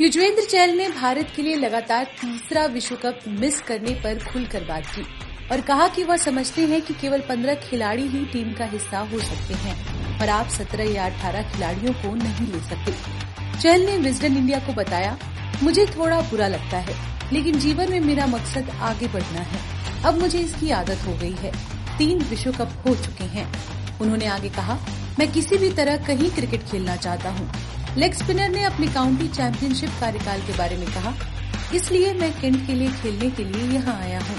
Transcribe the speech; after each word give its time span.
युजवेंद्र 0.00 0.42
चहल 0.44 0.70
ने 0.70 0.88
भारत 0.88 1.32
के 1.36 1.42
लिए 1.42 1.54
लगातार 1.54 2.04
तीसरा 2.04 2.64
विश्व 2.66 2.96
कप 2.96 3.20
मिस 3.28 3.60
करने 3.60 3.90
पर 3.90 4.18
खुलकर 4.24 4.64
बात 4.64 4.86
की 4.86 5.02
और 5.52 5.60
कहा 5.60 5.88
कि 5.88 6.02
वह 6.04 6.16
समझते 6.16 6.62
हैं 6.62 6.82
कि 6.82 6.94
केवल 6.94 7.20
15 7.20 7.54
खिलाड़ी 7.54 8.02
ही 8.02 8.24
टीम 8.24 8.52
का 8.52 8.64
हिस्सा 8.64 8.98
हो 8.98 9.18
सकते 9.18 9.54
हैं 9.54 9.74
और 10.20 10.28
आप 10.28 10.48
17 10.48 10.80
या 10.80 11.06
18 11.06 11.52
खिलाड़ियों 11.52 11.92
को 11.92 12.14
नहीं 12.14 12.46
ले 12.52 12.60
सकते। 12.60 12.92
चहल 13.62 13.80
ने 13.80 13.96
विजडन 13.96 14.36
इंडिया 14.36 14.58
को 14.58 14.72
बताया, 14.72 15.18
मुझे 15.62 15.86
थोड़ा 15.86 16.20
बुरा 16.20 16.48
लगता 16.48 16.78
है, 16.78 16.96
लेकिन 17.32 17.58
जीवन 17.58 17.90
में 17.90 18.00
मेरा 18.00 18.26
मकसद 18.26 18.70
आगे 18.70 19.08
बढ़ना 19.08 19.40
है। 19.40 19.60
अब 20.04 20.20
मुझे 20.20 20.38
इसकी 20.38 20.70
आदत 20.70 21.06
हो 21.06 21.14
गई 21.14 21.34
है। 21.38 21.52
तीन 21.98 22.18
विश्व 22.18 22.52
कप 22.52 22.82
हो 22.88 22.94
चुके 22.94 23.24
हैं। 23.24 23.52
उन्होंने 24.00 24.26
आगे 24.26 24.48
कहा, 24.48 24.78
मैं 25.18 25.32
किसी 25.32 25.56
भी 25.56 25.70
तरह 25.70 25.96
कहीं 25.96 26.30
क्रिकेट 26.30 26.62
खेलना 26.62 26.96
चाहता 26.96 27.30
हूँ 27.30 27.50
लेग 27.96 28.12
स्पिनर 28.12 28.48
ने 28.48 28.62
अपने 28.64 28.86
काउंटी 28.86 29.28
चैंपियनशिप 29.28 29.90
कार्यकाल 30.00 30.40
के 30.40 30.56
बारे 30.56 30.76
में 30.76 30.86
कहा, 30.86 31.12
इसलिए 31.74 32.12
मैं 32.14 32.30
केंट 32.40 32.66
के 32.66 32.74
लिए 32.74 32.88
खेलने 32.92 33.30
के 33.30 33.44
लिए 33.44 33.72
यहाँ 33.74 33.94
आया 34.00 34.18
हूँ। 34.20 34.36